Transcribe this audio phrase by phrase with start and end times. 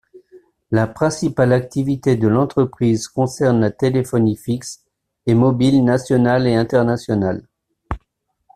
[0.71, 4.83] La principale activité de l'entreprise concerne la téléphonie fixe
[5.27, 7.47] et mobile national et international.